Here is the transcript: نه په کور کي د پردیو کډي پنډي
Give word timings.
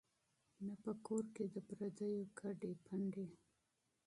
نه 0.65 0.73
په 0.83 0.91
کور 1.07 1.23
کي 1.35 1.45
د 1.53 1.55
پردیو 1.69 2.21
کډي 2.39 2.71
پنډي 2.85 3.29